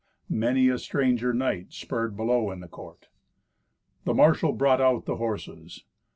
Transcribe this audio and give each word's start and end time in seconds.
Ha! 0.01 0.27
many 0.35 0.67
a 0.67 0.79
stranger 0.79 1.31
knight 1.31 1.73
spurred 1.73 2.17
below 2.17 2.49
in 2.49 2.59
the 2.59 2.67
court! 2.67 3.09
The 4.05 4.15
marshal 4.15 4.51
brought 4.51 4.81
out 4.81 5.05
the 5.05 5.17
horses. 5.17 5.83